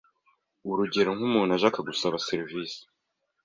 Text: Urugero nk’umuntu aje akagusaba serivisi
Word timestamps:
Urugero 0.69 1.11
nk’umuntu 1.17 1.51
aje 1.55 1.65
akagusaba 1.69 2.23
serivisi 2.27 2.79